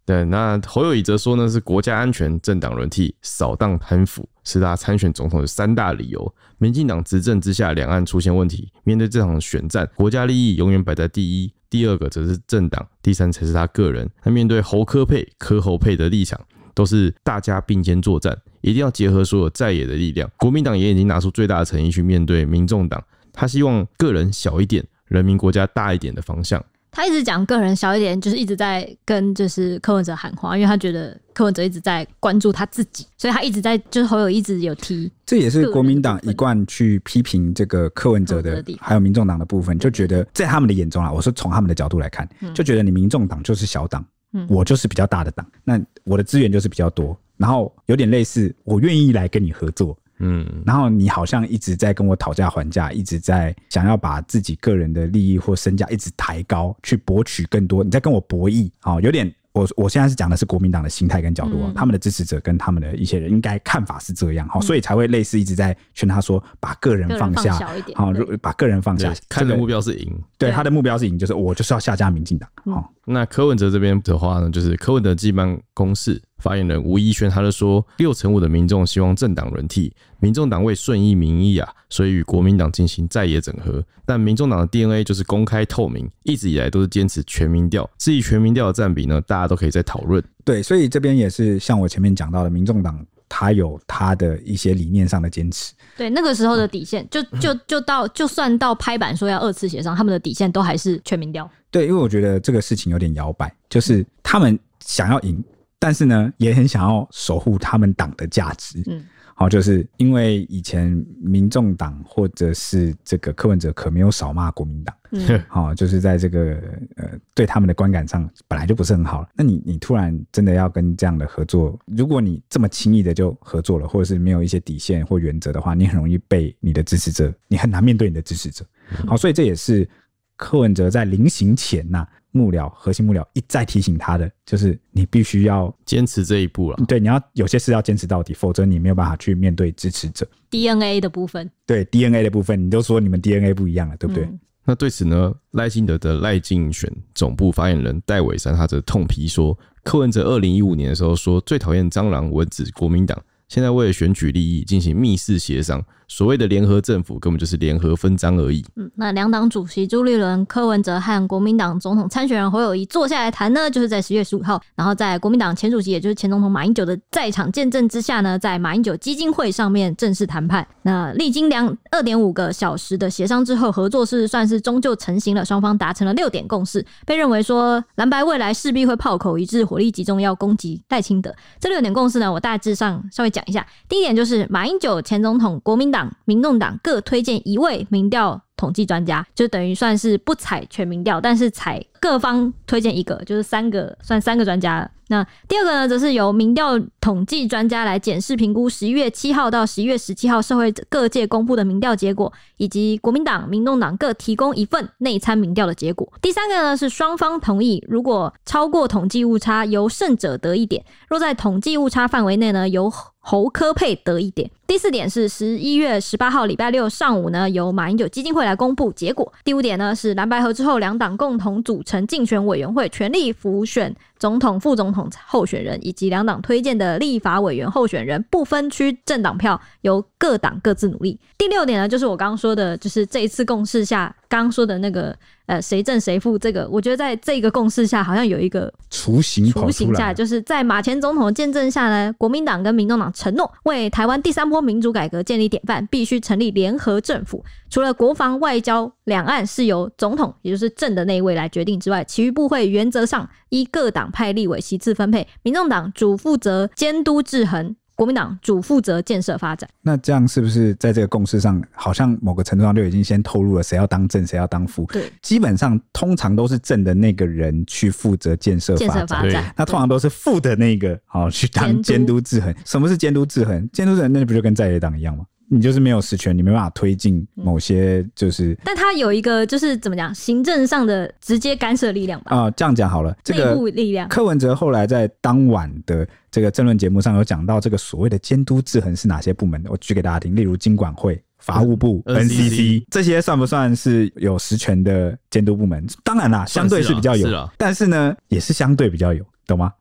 [0.07, 6.35] 对，那侯友宜则说呢，是国家安全、政党轮替、扫荡贪腐，是他参选总统的三大理由。
[6.59, 14.11] 民进党执政之下，两岸出现问题，面对这场选战，国家利益永远摆在第一，第二个则是政党，第三才是他个人。
[14.21, 16.41] 他面对侯科配、科侯配的立场。
[16.73, 20.31] 都是大家并肩作战，一定要结合所有在野的力量。
[20.39, 26.65] 国民党也已经拿出最大的诚意去面对民众党，他希望个人小一点，人民国家大一点的方向。
[26.91, 35.11] 他一直讲个人小一点，就是一直在跟就是柯文哲喊话，因为他觉得柯文哲一直在关注他自己，所以他一直在就是侯友一直有提。
[35.25, 44.05] 这也是国民党一贯去批评这个柯文哲的，还有民众党的部分，就觉得在他们的眼中啊，我是从他们的角度来看，就觉得你民众党就是小党。
[44.49, 59.33] 我就是比较大的党，那我的资源就是比较多，然后有点类似，我愿意来跟你合作，嗯，然后你好像一直在跟我讨价还价，一直在想要把自己个人的利益或身价一直抬高，去博取更多，你在跟我博弈，啊，有点。
[59.53, 67.59] 我我现在是讲的是国民党的心态跟角度啊，嗯、他们的支持者跟他们的一些人应该看法是这样哈，嗯、所以才会类似一直在劝他说，把个人放下，
[67.97, 72.49] 好，把个人放下，看的目标是赢，对，他的目标是赢，就是我就是要下架民进党。
[72.65, 76.23] 好，那柯文哲这边的话呢，就是柯文哲基本公室。
[76.41, 83.85] 发言人吴怡轩他就说，六成五的民众希望政党轮替，民众党为顺应民意啊，所以与国民党进行在野整合。
[84.05, 87.89] 但民众党的 DNA 就是公开透明，一直以来都是坚持全民调。
[87.99, 90.23] 至于全民调的占比呢，大家都可以再讨论。
[90.45, 95.73] 对，所以这边也是像我前面讲到的，民众党他有他的一些理念上的坚持。
[95.97, 101.49] 对，那个时候的底线，就就就到就算到拍板说要二次协商，他们的底线都还是全民调。
[101.71, 105.43] 对，因为我觉得这个事情有点摇摆，就是他们想要赢。
[105.81, 108.83] 但是呢，也很想要守护他们党的价值。
[108.87, 109.03] 嗯，
[109.35, 116.63] 好，就是因为以前民众党或者是这个柯文哲可没有少骂国民党，嗯， 好，就是在这个
[116.97, 119.27] 呃对他们的观感上本来就不是很好。
[119.35, 128.67] 那你你突然真的要跟这样的合作，如果你这么轻易的就合作了，或者是没有一些底线或原则的话，你很容易被你的支持者，你很难面对你的支持者。
[129.07, 129.89] 好，所以这也是
[130.37, 132.09] 柯文哲在临行前呐、啊。
[132.33, 136.77] 幕僚核心幕僚一再提醒他的，就是你必须要坚持这一步了。
[136.87, 140.27] 对，你要有些事要坚持到底，否则你没有办法去面对支持者。
[140.51, 144.25] DNA 的部分，对 DNA 的部分，你都说你们 DNA 不一样了，对不对？
[144.25, 155.85] 嗯、那对此呢，赖清德的赖竞选总部发言人戴伟山他则痛批说，柯文哲二零一五年的时候说最讨厌蟑螂蚊子国民党，现在为了选举利益进行密室协商。
[156.07, 158.65] 所谓的联合政府根本就是联合分赃而已。
[158.75, 170.67] 嗯，那两党主席朱立伦、柯文哲和国民党总统参选人侯友谊坐下来谈呢，就是在十月十五号，然后在国民党前主席也就是前总统马英九的在场见证之下呢，在马英九基金会上面正式谈判。
[170.83, 181.33] 那历经两二点五个小时的协商之后，合作是算是终究成型了，双方达成了六点共识，被认为说蓝白未来势必会炮口一致，火力集中要攻击赖清德。
[181.61, 183.67] 这六点共识呢，我大致上稍微讲讲一下。
[183.89, 186.11] 第一点就是马英九前总统国民党。
[186.25, 194.89] 民众党各推荐一位民调统计专家，就等于算是不采全民调，但是采各方推荐一个，就是三个，算三个专家。
[195.09, 206.13] 那第二个呢，则是由民调统计专家来检视评估十一月七号到十一月十七号社会各界公布的民调结果，以及国民党、民众党各提供一份内参民调的结果。
[206.23, 212.89] 第三个呢，是双方同意，如果超过统计误差，由胜者得一点；若在统计误差范围内呢，由
[213.31, 214.51] 侯科佩得一点。
[214.67, 219.33] 第四点是十一月十八号礼拜六上午呢，由马英九基金会来公布结果。
[219.45, 231.19] 第五点呢，是蓝白合之后，两党共同组成竞选委员会，全力辅选总统、副总统候选人，以及两党推荐的立法委员候选人，不分区政党票，由各党各自努力。
[231.39, 234.15] 第六点呢，就是我刚刚说的，就是这一次共识下。
[234.29, 247.45] 刚刚说的那个呃，谁正谁负，这个我觉得在这个共识下，好像有一个雏形雏形下，就是在马前总统的见证下呢，国民党跟民众党承诺为台湾第三波民主改革建立典范，必须成立联合政府。
[247.69, 257.77] 除了国防、外交、两岸是由总统，也就是正的那一位来决定之外，其余部会原则上依各党派立委席次分配，民众党主负责监督制衡。
[257.97, 264.87] 国民党主负责建设发展，那这样是不是在这个共识上，好像某个程度上就已经先透露了谁要当正，谁要当副？
[264.87, 272.55] 对，基本上通常都是正的那个人去负责建设发展，那通常都是副的那个好去当监督制衡。
[272.65, 273.69] 什么是监督制衡？
[273.71, 275.27] 监督制衡那不就跟在野党一样吗？
[275.53, 282.37] 你就是没有实权，你没办法推进某些就是、嗯，但他有一个就是怎么讲，行政上的直接干涉力量吧？
[282.37, 284.09] 啊、呃，这样讲好了，这个内部力量。
[284.09, 289.71] 柯文哲后来在当晚的这个政论节目上有讲到，这个所谓的监督制衡是哪些部门的？
[289.73, 295.85] 我举给大家听，例如经管会、法务部、嗯、NCC 这些算不算是有实权的监督部门？
[296.05, 299.25] 当然啦，相对是比较有，是啊、但是呢，也是相对比较有。
[299.51, 299.73] 懂吗？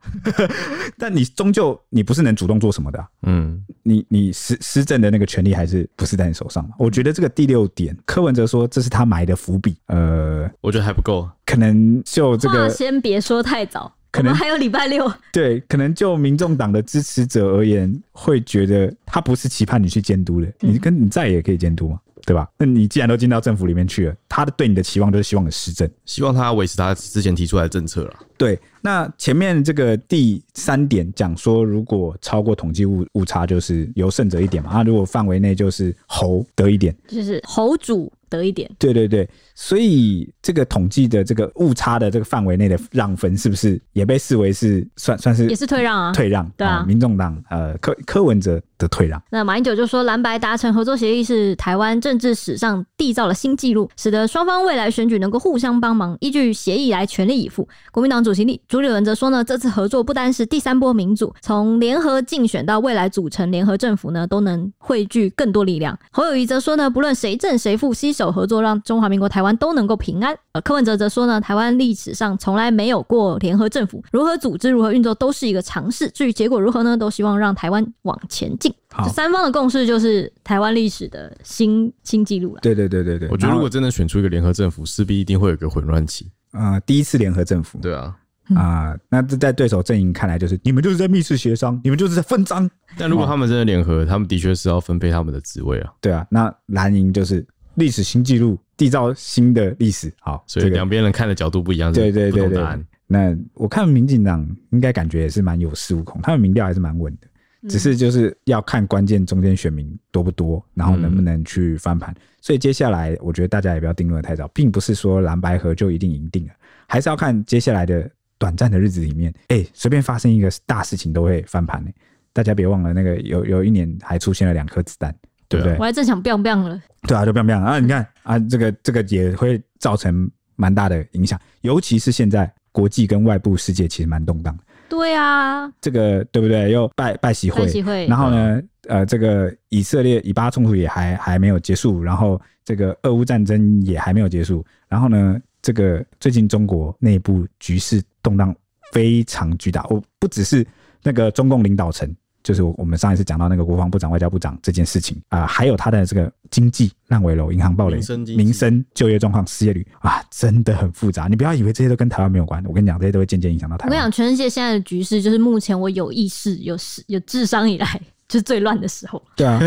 [0.97, 6.71] 但你终究你不是能主动做什么的、啊，嗯，你你施施政的那个权利还是不是在你手上嘛？
[6.77, 21.99] 我觉得这个第六点，柯文哲说这是他埋的伏笔，呃，我觉得还不够，可能就这个先别说太早，可能还有礼拜六，对，可能就民众党的支持者而言，会觉得他不是期盼你去监督的，你跟你在也可以监督嘛。
[22.29, 22.47] 对吧？
[22.59, 28.13] 那你既然都进到政府里面去了，他的对你的期望就是希望你施政，希望他维持他之前提出来的政策了。
[28.37, 34.69] 对，那前面这个第三点讲说，如果超过统计误误差，就是由胜者一点嘛。
[34.69, 38.69] 啊，如果范围内就是侯得一点，就是侯主得一点。
[38.77, 46.11] 对对对，所以这个统计的这个误差的这个范围内的让分，是不是也被视为是算算是也是退让啊？
[46.13, 49.21] 退让，对啊，民众党呃柯柯文哲的退让。
[49.29, 57.67] 那马英九就说，蓝白达成合作协议是台湾政治史上缔造了新纪录，使得双方未来选举能够互相帮忙，依据协议来全力以赴。
[57.91, 65.97] 国民党主席朱立伦则说呢，这次合作不单是第三波民主，从联合竞选到未来组成联合政府呢，都能汇聚更多力量。
[66.11, 70.35] 侯友谊则说呢，不论谁正谁负，携手合作，让中华民国台湾都能够平安。
[70.51, 76.09] 呃，柯文哲则说呢，台湾历史上从来没有过联合政府，如何组织、如何运作都是一个尝试。
[76.09, 78.73] 至于结果如何呢，都希望让台湾往前进。
[79.03, 82.59] 这三方的共识就是台湾历史的新新纪录了。
[82.61, 86.29] 对对对对对，我觉得如果真的选出一个联合政府，势必一定会有个混乱期。
[86.51, 88.15] 啊、呃，第一次联合政府，对啊，
[88.55, 92.67] 啊、呃，那这在对手阵营看来就是你们就是在密室协商，你们就是在分赃。
[92.97, 95.93] 但如果他们真的联合，他们的确是要分配他们的职位啊。
[96.01, 97.45] 对啊，那蓝营就是
[97.79, 100.13] 历史新纪录，缔造新的历史。
[100.19, 102.63] 好，所以两边人看的角度不一样，对对对对。
[103.07, 107.27] 那我看民进党应该感觉也是蛮有恃无恐，他们民调还是蛮稳的。
[107.67, 112.15] 只是就是要看关键中间选民多不多，然后能不能去翻盘。
[112.39, 116.53] 所以接下来我觉得大家也不要定论的太早，并不是说蓝白合就一定赢定了，
[116.87, 121.91] 还是要看接下来的短暂的日子里面，哎，随便发生一个大事情都会翻盘呢。
[122.31, 125.13] 大家别忘了，那个有有一年还出现了两颗子弹，
[125.49, 125.75] 对不对？
[125.77, 126.81] 我还正想 biang biang 了。
[127.07, 127.79] 对啊，就 biang biang 啊！
[127.79, 134.57] 你看啊，这个这个也会造成蛮大的影响，尤其是现在国际跟外部世界其实蛮动荡。
[134.87, 136.71] 对啊，这个对不对？
[136.71, 148.55] 又拜拜习会，习会，然后呢，呃，这个以色列以巴冲突也还还没有结束，然后这个俄乌战争也还没有结束，然后呢，这个最近中国内部局势动荡
[148.91, 150.65] 非常巨大，我不只是
[151.01, 152.13] 那个中共领导层。
[152.49, 157.99] 就是我们上一次讲到那个国防部长、外交部长这件事情啊、呃，还有他的这个经济烂尾楼、银行暴雷、
[158.35, 161.27] 民生就业状况、失业率啊，真的很复杂。
[161.27, 163.89] 你不要以为这些都跟台湾没有关，我跟你讲，这些都会渐渐影响到台湾。
[163.89, 166.75] 我跟你讲，全世界现在的局势，就是目前我有意识、有
[167.05, 169.21] 有智商以来，就是最乱的时候。
[169.35, 169.59] 对啊，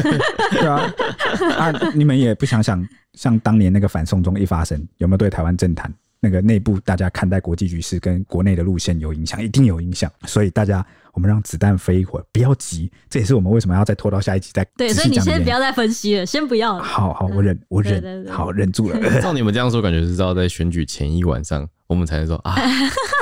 [0.50, 0.92] 对啊，
[1.56, 1.72] 啊！
[1.94, 9.40] 你们也不想想，像当年那个反送中一发生，有没有对台湾政坛那个内部大家看待国际局势跟国内的路线有影响？
[9.40, 10.10] 一定有影响。
[10.26, 10.84] 所以大家。
[11.12, 12.90] 我们让子弹飞一会儿，不要急。
[13.08, 14.88] 这也是我们为什么要再拖到下一集再对。
[14.92, 16.82] 所以你先不要再分析了，先不要了。
[16.82, 18.98] 好好，我忍，我忍，对对对好忍住了。
[19.20, 22.54] 照你们这样说，感觉是知道在选举前一晚上，我们才能说啊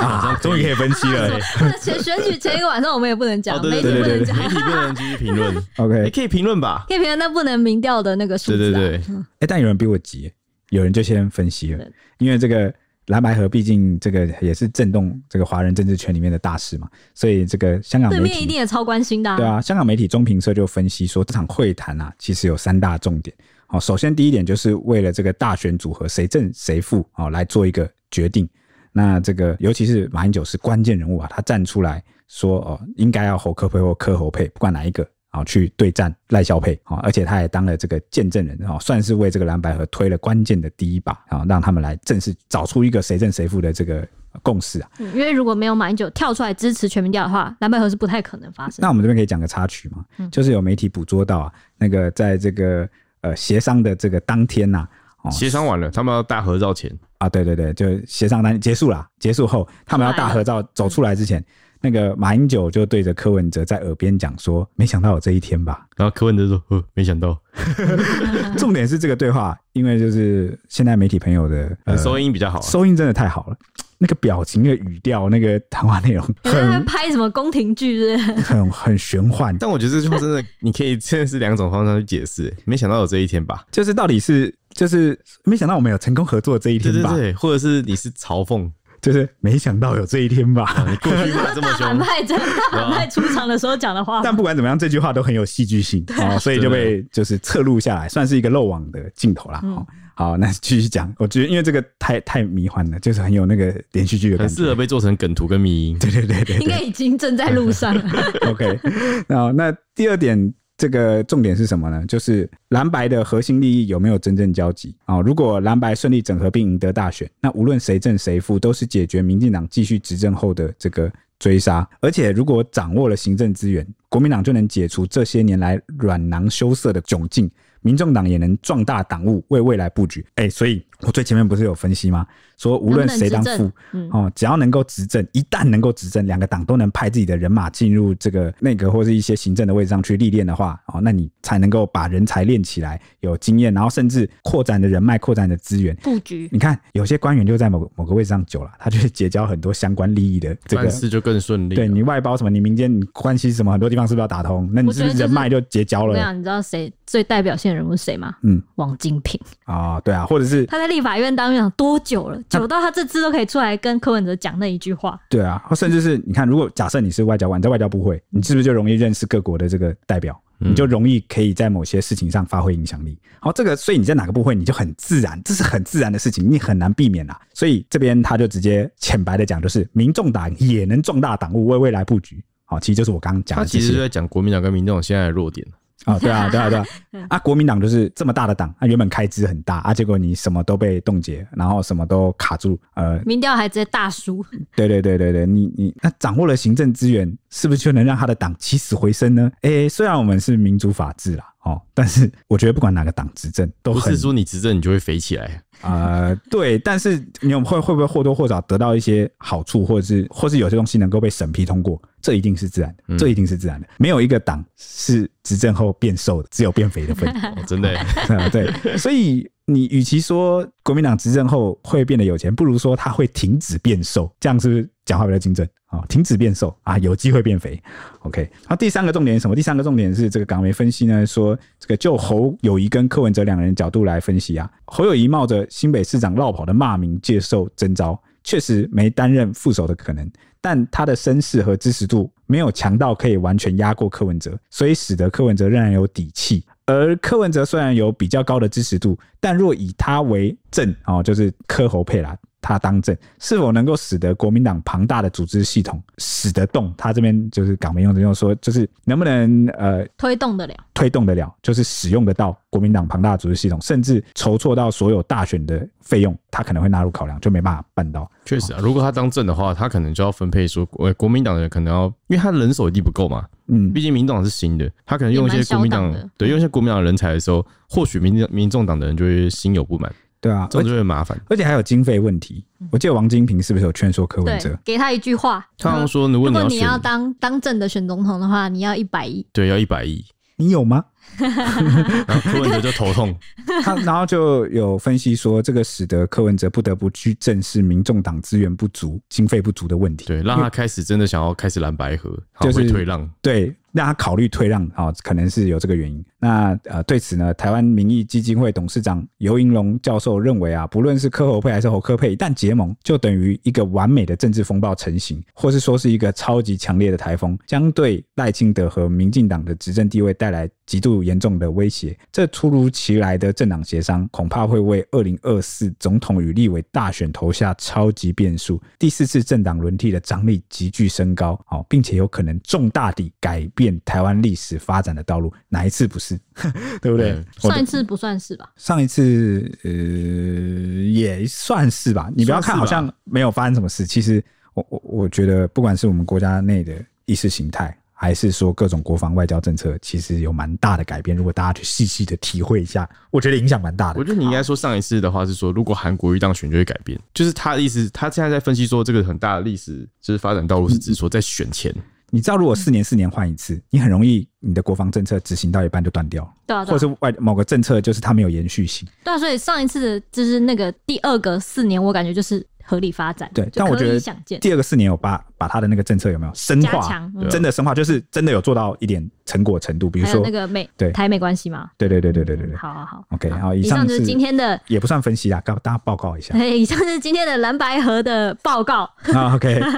[0.01, 1.39] 啊， 终于可以分析了。
[1.81, 5.63] 选选举前一个晚上，我们也不能讲，哦、媒体不能讲，媒体不能继续评论。
[5.77, 6.85] OK，你可以评论吧？
[6.87, 8.79] 可以评论，但不能民调的那个数字、啊。
[8.79, 9.15] 对对对。
[9.15, 10.31] 哎、欸，但有人比我急，
[10.69, 11.85] 有人就先分析了，
[12.19, 12.73] 因为这个。
[13.07, 19.37] 蓝白合毕竟这个也是震动这个华人政治圈里面的大事嘛，所以这个香港媒体对面一定也超关心的、啊。
[19.37, 23.35] 对啊，香港媒体中评社就分析说，这场会谈啊，其实有三大重点。
[23.65, 28.47] 好，首先第一点就是为了这个大选组合谁胜谁负啊来做一个决定。
[28.91, 35.07] 那这个尤其是马英九是关键人物啊，他站出来说哦，应该要侯科配或科侯配，不管哪一个。
[35.31, 44.05] 啊，去对战赖萧配，啊，而且他也当了这个见证人，啊，算是为这个蓝白合推了关键的第一把，啊，让他们来正式找出一个谁胜谁负的这个
[44.43, 44.89] 共识啊。
[44.99, 48.79] 嗯，因为如果没有马英九跳出来支持全民调的话，蓝白合是不太可能发生。
[48.79, 52.87] 那我们这边可以讲个插曲嘛，就是有媒体捕捉到啊，那个在这个
[53.21, 54.85] 呃协商的这个当天呐，
[55.21, 61.41] 哦，协商完了，他们要大合照前啊，对对对，就协商单结束了，结束后他们要大合照走出来之前。
[61.81, 67.37] 那个马英九就对着柯文哲在耳边讲说：“没想到有这一天吧？”然后柯文哲说：“呃，没想到。
[68.57, 73.57] ”重点是这个对话，因为就是现在媒体朋友的、呃、收音比较好、啊，收音真的太好了。
[73.97, 79.55] 那个表情、那个语调、那个谈话内容， 很拍什么宫廷剧，是很很玄幻。
[79.59, 82.51] 但我觉得这句话真的，你可以真的是两种方向去解释。
[82.65, 83.63] 没想到有这一天吧？
[83.71, 87.11] 就是到底是就是没想到我们有成功合作这一天吧？
[87.11, 88.67] 对对对，或者是你是嘲讽？
[89.01, 90.63] 就是 没想到有这一天吧？
[90.77, 92.37] 啊、你过去骂这么凶，反派在
[92.71, 94.21] 反派出场的时候讲的话。
[94.23, 99.59] 但不管怎么样，这句话都很有戏剧性啊、哦，所以就被就是侧录下来，算是一个漏网的镜头啦。
[99.63, 99.85] 嗯、
[100.15, 101.13] 好，那继续讲。
[101.17, 105.97] 我觉得因为这个太太迷幻了，就是很有那个连续剧的感觉，很适合被做成梗图跟迷音。
[105.99, 108.03] 对对对对，对，应该已经正在路上了。
[108.47, 108.79] OK，
[109.27, 110.53] 那那第二点。
[110.81, 112.03] 这个重点是什么呢？
[112.07, 115.21] 就是蓝白的核心利益有没有真正交集啊？
[115.21, 121.87] 如果蓝白顺利整合并赢得大选，那无论谁胜谁负，都是解决民进党继续执政后的这个追杀。
[121.99, 127.47] 而且如果掌握了行政资源，国民党就能解除这些年来软囊羞涩的窘境，
[127.81, 130.25] 民众党也能壮大党务，为未来布局。
[130.33, 132.25] 哎，所以我最前面不是有分析吗？
[132.61, 133.71] 说无论谁当副，
[134.11, 146.47] 哦，只要能够执政，一旦能够执政，两个党都能派自己的人马进入这个内阁或是一些行政的位置上去历练的话，哦，那你才能够把人才练起来，有经验，然后甚至扩展的人脉、扩展的资源布局。
[146.51, 151.73] 你看，有些官员就在某个某个位置上久了，他就会结交很多相关利益的这个，办事就更顺利。
[151.73, 154.69] 对你外包什么，你民间你关系什么，很多地方是不是要打通？
[154.71, 156.13] 那你是不是人脉就结交了？
[156.13, 158.35] 对啊，你知道谁最代表性的人物是谁吗？
[158.43, 162.39] 嗯，王金平啊，对啊，或者是他在立法院当院长多久了？
[162.59, 163.31] 久到他这次都。
[163.31, 170.37] 可以出来跟柯文哲讲那一句话，对啊，甚至是你看，如果假设你是外交官，在外交部会，你是不是就容易认识各国的这个代表？
[170.57, 173.17] 你就容易可以在某些事情上发挥影响力。
[173.39, 177.39] 好，这个所以你在哪个部会，你就很自然，这是很自然的事情，你很难避免啦。
[177.53, 182.43] 所以这边他就直接浅白的讲，就是民众党也能壮大党务，为未来布局。
[182.65, 185.65] 好，其实就是我刚刚讲的，他其实就在讲国民党跟民众现在的弱点。
[186.05, 186.85] 哦，对啊，对啊，对啊，
[187.29, 194.43] 啊，国民党就是这么大的党，啊，原本开支很大，啊，结果你什么都被冻结，然后什么都卡住，呃，民调还直接大输。
[194.75, 199.51] 对对对对对，你你那掌握了行政资源，是不是就能让他的党起死回生呢？
[199.61, 201.79] 诶，虽然我们是民主法治啦，哦。
[201.93, 205.61] 但是我觉得不管哪个党执政，都不是说你执政你就会肥起来。
[205.81, 213.87] 呃， 对，但是你会会不会或多或少得到一些好处，或者是或是有些东西能够被审批通过，这一定是自然的，这一定是自然的。
[213.97, 217.29] 没有一个党是执政后变瘦的，只有变肥的份。
[217.29, 217.97] 哦、真的，
[218.51, 225.67] 对，所以你与其说国民党执政后会变得有钱，不如说他会停止变瘦，这样是不是讲话比较精准？
[225.91, 227.79] 啊，停止变瘦啊，有机会变肥。
[228.21, 229.55] OK，然后第三个重点是什么？
[229.55, 240.27] 第三个重点是这个港媒分析呢，说这个就侯友谊跟柯文哲两人角度来分析啊，侯友谊冒着新北市长落跑的骂名接受征召，确实没担任副手的可能，
[240.61, 246.63] 但他的声势和支持度没有强到可以完全压过柯文哲，所以使得柯文哲仍然有底气。
[246.85, 252.37] 而柯文哲虽然有比较高的支持度，但若以他为正哦，就是柯侯配啦。
[252.61, 256.93] 他当政是否能够使得国民党庞大的组织系统使得动？
[256.97, 260.73] 他这边就是港媒用的用说，就是能不能呃推动得了？
[260.93, 268.29] 推动得了，就是使用得到国民党庞大的组织系统，甚至筹措到所有大选的费用，他可能会纳入考量，就没办法办到。
[268.45, 273.45] 确实啊，如果他当政的话，他可能就要分配说，国国民党的人可能要，因为他人手一定不够嘛。
[273.67, 280.13] 嗯，毕竟民众党是新的，他可能用一些国民党对用一些国民党人才的时候，或许民民众党的人就会心有不满。
[280.41, 282.65] 对啊，这样就会麻烦，而且还有经费问题。
[282.91, 290.25] 我记得王金平是不是有劝说柯文哲，给他一句话，他刚说，如果你要，如果你要当当政的选总统的话，你要一百亿，对，要一百亿，
[290.55, 291.05] 你有吗？
[291.37, 293.33] 然后柯文哲就头痛，
[293.83, 303.73] 他然后就有分析说，这个使得柯文哲不得不去正视民众党资源不足、经费不足的问题，对，让他开始真的想要开始蓝白合，就是退让，对。
[303.93, 306.23] 让他考虑退让啊、哦，可能是有这个原因。
[306.39, 322.17] 那呃，对此呢，台湾民意基金会董事长尤银龙教授认为啊，不论是科侯配还是侯科配，一旦结盟，就等于一个完美的政治风暴成型，或是说是一个超级强烈的台风，将对赖清德和民进党的执政地位带来极度严重的威胁。
[322.31, 328.81] 这突如其来的政党协商，恐怕会为二零二四总统与立委大选投下超级变数。
[328.97, 333.69] 第四次政党轮替的张力急剧升高，好，并且有可能重大地改。
[333.81, 336.39] 变台湾历史发展的道路，哪一次不是？
[337.01, 337.31] 对不对？
[337.31, 338.71] 嗯、上一次不算是吧？
[338.75, 342.29] 上一次呃也算是吧。
[342.35, 344.43] 你不要看好像没有发生什么事，其实
[344.75, 346.93] 我我我觉得，不管是我们国家内的
[347.25, 351.35] 意识形态，还是说各种国防外交政策，其实有蛮大的改变。
[351.35, 354.19] 如果大家去细细的体会一下，我觉得影响蛮大的。
[354.19, 358.07] 我觉得你应该说上一次的话是说，如果韩国一当选就会改变，就是他的意思。
[358.11, 361.91] 他现在在分析说，这个很大的历史就是发展道路是指说在选前。
[361.95, 369.07] 嗯你知道，如果四年四年换一次，你很容易你的国防政策执行到一半就断掉，对啊，或者是外某个政策就是它没有延续性。
[369.23, 373.51] 对啊，所以上一次的就是那个第二个四年，我感觉就是合理发展。
[373.53, 374.19] 对，但我觉得
[374.59, 380.09] 第二个四年有把把他的那个政策有没有深化，真的深化，就是真的有做到一点成果程度。
[380.09, 382.75] 比如说那个美对台美关系嘛，对对对对对对对。
[382.77, 386.57] 好好好，OK，好，以上就是今天的也不算分析啊，告大家报告一下。
[386.63, 389.09] 以上是今天的蓝白河的报告。
[389.33, 389.81] 好， OK。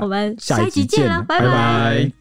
[0.00, 2.12] 我们下一集见了，拜拜。